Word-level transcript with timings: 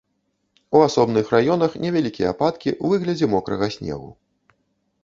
У 0.77 0.79
асобных 0.87 1.25
раёнах 1.35 1.75
невялікія 1.83 2.33
ападкі 2.35 2.69
ў 2.83 2.97
выглядзе 2.97 3.31
мокрага 3.37 3.65
снегу. 3.79 4.11